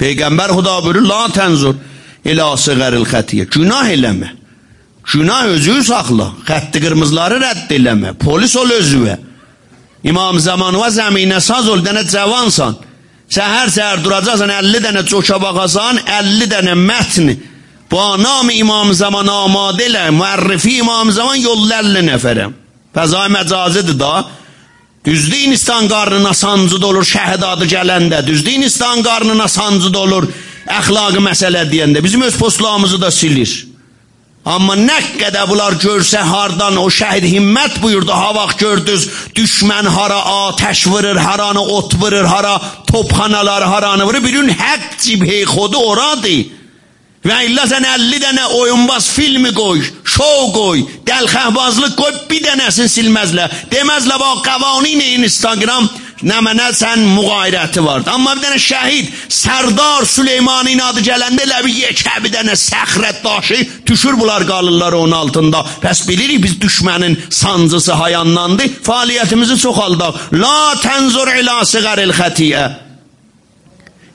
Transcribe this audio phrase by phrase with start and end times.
[0.00, 1.76] Peyğəmbər xuda buyurur, la tənzur
[2.24, 3.48] elə asıqəril xətiyyə.
[3.54, 4.30] Günah eləmə.
[5.12, 6.30] Günah özü saxla.
[6.48, 8.14] Xətti qırmızıları rədd eləmə.
[8.24, 9.16] Polis ol özüvə.
[10.04, 12.76] İmam zamanı və zəminə saz ol, dənə cavansan.
[13.34, 17.36] Səhər səhər duracaqsan, 50 dənə çoka baxasan, 50 dənə mətni.
[17.94, 22.52] با نام امام زمان آماده له معرفی امام زمان yollarlı nəfərəm.
[22.94, 24.24] Fəzai məcazidir da.
[25.09, 28.27] Düzdür insan qarnına sancı dolur şəhid adı gələndə.
[28.27, 30.27] Düzdür insan qarnına sancı dolur
[30.69, 32.03] əxlaqı məsələ deyəndə.
[32.03, 33.67] Bizim öz postlarımızı da silir.
[34.45, 38.13] Amma nə qədər bunlar görsə hardan o şəhid himmət buyurdu.
[38.13, 44.23] Ha vaxt gördünüz düşmən hara atəş vurur, haranı ot vurur, hara topxanalar haranı vurur.
[44.23, 46.58] Bir gün haqq cibhey xodu oradır.
[47.27, 53.57] Və illa sən 50 dənə oyunbaz filmi qoy, şou qoy, dəlxəhbazlıq qoy, bir dənəsini silməzlər.
[53.73, 55.89] Deməzlər, bax, qavanin Instagram
[56.23, 58.07] nə mənə sən müqayrəti var.
[58.13, 63.61] Amma bir dənə şəhid, Sərdar Süleymanin adı gələndə elə bir yekə bir dənə səxrət daşı
[63.87, 65.65] düşür bunlar qalırlar onun altında.
[65.83, 70.29] Pəs bilirik biz düşmənin sancısı hayanlandı, fəaliyyətimizi çoxaldaq.
[70.39, 72.69] La tənzur ilə siqəril xətiyyə.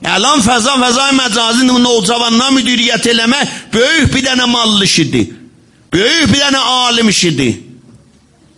[0.03, 3.39] Əlan fəza fəzai məcazin nolcavandan müdiriyyət eləmə
[3.73, 5.31] böyük bir dənə mallı işidir.
[5.93, 7.55] Böyük bir dənə alim işidir.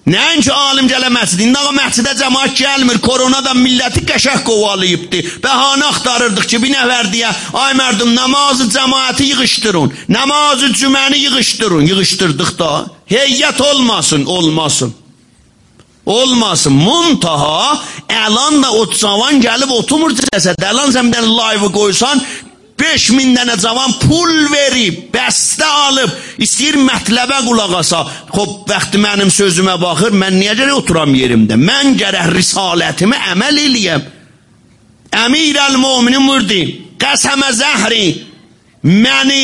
[0.07, 1.41] Nəinki alim gələ məscid.
[1.43, 3.01] İndi ağa məscidə cəmaat gəlmir.
[3.03, 5.19] Koronadan milləti qəşəh qovalayıbdı.
[5.43, 7.31] Bəhanə axtarırdıq ki, bir nəfər deyə,
[7.63, 9.91] ay mərdum, namazı cəmaəti yığışdırın.
[10.07, 11.91] Namazı cüməni yığışdırın.
[11.91, 12.71] Yığışdırdıq da.
[13.11, 14.95] Heyyət olmasın, olmasın.
[16.07, 16.73] Olmasın.
[16.73, 20.61] Muntaha əlan da o cavan gəlib oturmur cəsəd.
[20.63, 22.21] Əlan sən bir live qoysan
[22.77, 26.11] 5000 dənə cavan pul verib, bəstə alıb,
[26.45, 28.03] istəyir mətləbə qulaq asa.
[28.29, 31.57] Xoş, vaxtı mənim sözümə baxır, mən niyə gərək oturam yerimdə?
[31.57, 34.05] Mən gərək risalətimi əməl eləyəm.
[35.25, 36.61] Əmir əl-müminin mürdi,
[37.01, 38.05] qəsəmə zəhri,
[38.85, 39.43] məni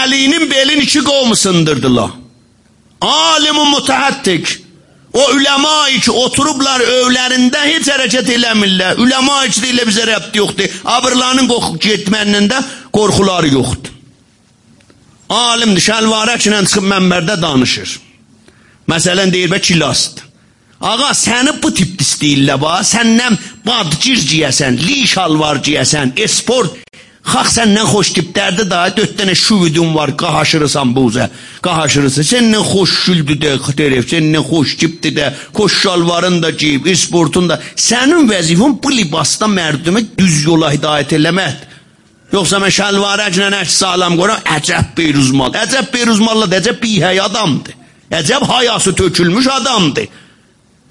[0.00, 2.16] əlinin belin iki qovmu sındırdılar.
[3.04, 4.63] Alim-i mütəhəttik,
[5.14, 9.00] o üləma ki oturublar övlərində heç hərəkət eləmirlər.
[9.02, 10.78] Üləma ki ilə bizə rəbd yoxdur.
[10.96, 12.50] Abırlarının qoxub getməndən
[12.94, 13.92] qorxuları yoxdur.
[15.34, 17.96] Alimdir, şəlvarəklə çıxıb mənbərdə danışır.
[18.90, 20.26] Məsələn deyir və kilasdır.
[20.84, 26.76] Ağa səni bu tip istəyirlər ba, səndən badgir giyəsən, li şalvar giyəsən, esport
[27.24, 31.30] Xalq səndən xoş tiplərdir daha, dörd dənə şüvidun var, qahaşırısan buzə,
[31.64, 32.26] qahaşırısan.
[32.28, 37.58] Səndən xoş güldü də, tərəf, səndən xoş tipdir də, xoş şalvarın da giyib, isportun da.
[37.76, 41.70] Sənin vəzifən bu libasda mərdümə düz yola hidayət eləməkdir.
[42.34, 45.56] Yoxsa mən şəlvarəclə əks sağlam qoram, əcəb beyruzmal.
[45.64, 47.80] Əcəb beyruzmallı da, əcəb bihəy adamdır.
[48.20, 50.12] Əcəb hayası tökülmüş adamdır.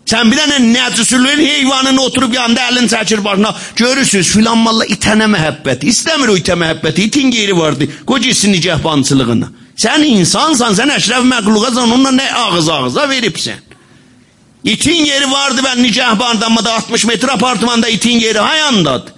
[0.05, 3.55] Sən bir dənə nəcüsülün heyvanın oturub yanında əlin çəkir başına.
[3.75, 5.87] Görürsünüz filan malla itənə məhəbbəti.
[5.93, 7.07] İstəmir o itə məhəbbəti.
[7.07, 7.87] İtin yeri vardı.
[8.05, 9.47] Qoca etsin nigəhbançılığını.
[9.79, 13.63] Sən insansan, sən əşrəf məqluqasan, onunla nə ağız-ağıza veribsən.
[14.63, 19.13] İtin yeri vardı ben nigəhbanda, amma da 60 metr apartmanda itin yeri hayandadır.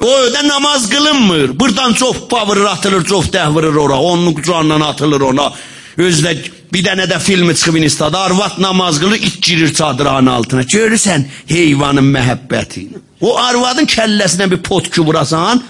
[0.00, 1.60] O ödə namaz qılınmır.
[1.60, 4.00] Buradan çox pavırır atılır, çox dəh vurur ora.
[4.00, 5.52] Onun qucağından atılır ona.
[5.98, 6.36] Özdə
[6.72, 10.62] bir dənə də filmi çıxıb instada, arvat namaz qılır, it girir çadırağın altına.
[10.62, 12.86] Görürsən heyvanın məhəbbəti.
[13.20, 15.62] O arvadın kəlləsinə bir pot ki vurasan,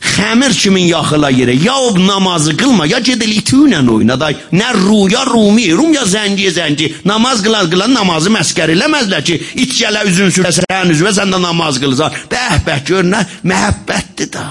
[0.00, 1.56] xəmir kimin yaxıla yerə.
[1.64, 4.30] Ya o namazı qılma, ya gedil iti ilə oyna da.
[4.52, 6.92] Nə ruya rumi, rum ya zəngiyə zəngi.
[7.04, 11.80] Namaz qılan qılan namazı məskər eləməzlər ki, it gələ üzün sürəsən üzvə, sən də namaz
[11.82, 12.16] qılsan.
[12.32, 14.46] Bəh, bəh, gör nə, məhəbbətdir da.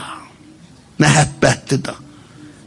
[1.00, 1.96] Məhəbbətdir da.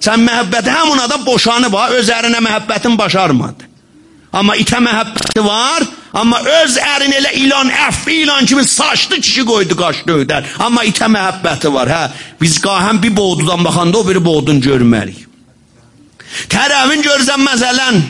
[0.03, 3.69] Sən məhəbbəti həmin adam boşanıb ha, öz ərinə məhəbbətin başarmadı.
[4.33, 5.85] Amma itə məhəbbəti var,
[6.17, 10.49] amma öz ərin elə ilan, əffi ilan kimi saçlı kişi qoydu qaşdı ödər.
[10.65, 12.03] Amma itə məhəbbəti var, hə.
[12.41, 15.29] Biz qahəm bir boğdudan baxanda o biri boğdun görməliyik.
[16.51, 18.01] Tərəfin görsən məsələn,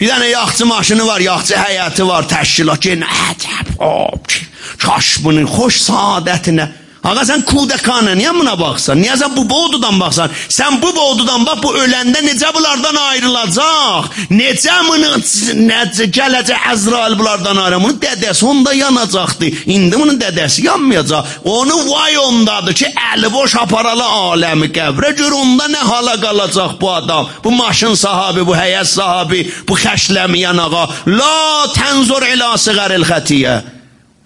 [0.00, 2.90] bir dənə yaxçı maşını var, yaxçı həyəti var, təşkilat,
[3.30, 4.34] əcəb, hop,
[4.82, 6.66] kaş bunun xoş saadətinə.
[7.06, 8.98] Ağa sən kudəkanə niyə buna baxsan?
[8.98, 10.32] Niyə sən bu boğdudan baxsan?
[10.50, 14.08] Sən bu boğdudan bax bu öləndə necə bunlardan ayrılacaq?
[14.34, 15.12] Necə bunu
[15.68, 17.84] necə gələcək Əzrail bunlardan ayrılacaq?
[17.84, 19.52] Bunun dədəsi onda yanacaqdı.
[19.76, 21.36] İndi bunun dədəsi yanmayacaq.
[21.44, 26.90] Onu vay ondadır ki, əli boş aparalı aləmi qəbrə gör onda nə hala qalacaq bu
[26.90, 27.30] adam?
[27.44, 30.84] Bu maşın sahibi, bu həyət sahibi, bu xəşləmiyən ağa.
[31.14, 33.75] La tənzur ilə siqəril xətiyyə.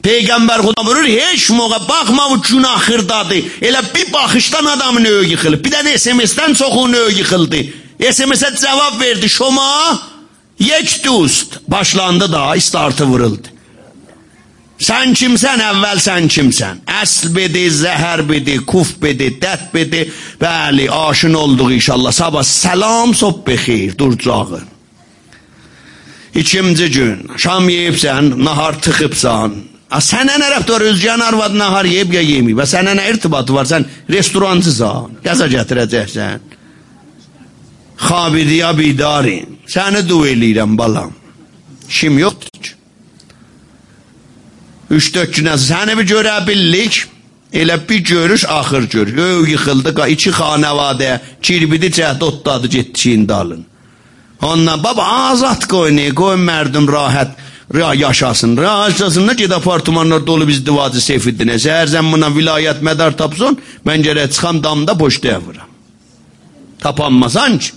[0.02, 3.35] Peygamber Xuda buyurur, heç moğa baxma bu günah xırdadı.
[3.35, 5.64] Elə bir baxışdan adamın öğı yıxılıb.
[5.64, 7.56] Bir dənə SMS-dən çoxunun öğı yıxıldı.
[8.00, 9.29] SMS-ə cavab verdi.
[9.29, 10.00] Şoma
[10.58, 11.61] yek dost.
[11.69, 13.49] Başlandı da, istartı vuruldu.
[14.81, 16.79] Sən kimsən, əvvəl sən kimsən?
[17.03, 20.06] Əsl bedi, zəhər bedi, kuf bedi, dət bedi.
[20.41, 22.12] Bəli, aşın olduq inşallah.
[22.12, 24.61] Sabah səlam, sob bexir, durcağı.
[26.35, 29.53] İkinci gün, şam yeyibsən, nahar tıxıbsan.
[29.90, 32.60] Sənə nə rəbd var, özgən arvad nahar yeyib ya yeməyib.
[32.62, 36.44] Və sənə nə irtibatı var, sən restorancısan, qəza gətirəcəksən.
[38.00, 41.10] Xabidi ya bidarin, səni dua eləyirəm balam.
[41.88, 42.76] Kim yoxdur ki?
[44.94, 47.02] Üç-dört günə səni bir görə bildik.
[47.50, 49.14] Elə bir görüş axır görüş.
[49.19, 53.66] Öv yıxıldı, iki xanəvadə, kirbidi cəhd otladı, getdi çiyin dalın.
[54.43, 57.34] Ondan baba azad qoyun, qoy mərdum rahat
[57.75, 58.56] yaşasın.
[58.56, 61.55] Yaşasın da ged apartmanlar dolu biz divacı Seyfiddinə.
[61.55, 65.70] Səhər zəmmuna vilayət mədar tapsın, mən gərək çıxam damda poçtaya vuram.
[66.81, 67.70] Tapanmasan ki.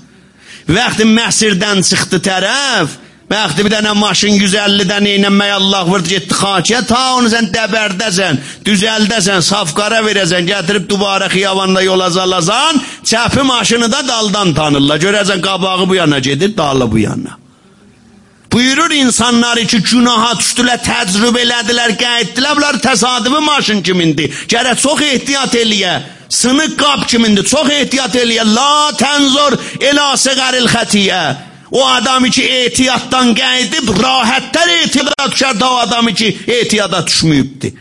[0.69, 2.87] Vaxtı Məsirdən çıxdı tərəf,
[3.31, 9.41] Vaxtı bir dənə maşın 150-dən eynəmək Allah vurdu getdi xakiyə, ta onu sən dəbərdəsən, düzəldəsən,
[9.41, 14.99] safqara verəsən, gətirib dubara xiyavanda yola zalasan, çəpi maşını da daldan tanırlar.
[14.99, 17.42] Görəsən qabağı bu yana gedir, dalı bu yana.
[18.53, 24.29] Buyurur insanlar ki, günaha düşdülər, təcrübə elədilər, qayıtdılar, bunlar təsadüfi maşın kimindir.
[24.51, 25.93] Gərək çox ehtiyat eləyə.
[26.29, 28.45] Sınıq qab kimindir, çox ehtiyat eləyə.
[28.53, 29.57] La tənzur
[29.89, 31.23] elə səqəril xətiyyə.
[31.73, 37.73] O adamı ki ehtiyattan gəldi, rahatlar ehtiyata düşərdi o adamı ki ehtiyata düşməyibdi.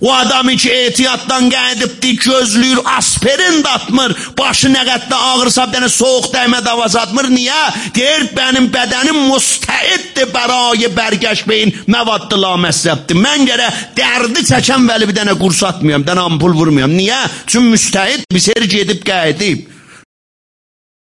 [0.00, 5.88] O adamı ki ehtiyatdan gəlibdi, gözlüyür, aspirin də atmır, başı nə qəddə ağırsa bir dənə
[5.88, 7.30] soğuk dəymə davası atmır.
[7.32, 7.60] Niyə?
[7.96, 10.13] Deyir, mənim bədənim müstəiddir
[10.44, 13.18] bərayı bərgəş beyin məvaddı la məsəbdir.
[13.20, 16.96] Mən gərə dərdi çəkən vəli bir dənə qurs atmıyorum, dənə ampul vurmuyorum.
[16.96, 17.20] Niyə?
[17.46, 19.70] Çünki müstəid bir seri gedib gəlib.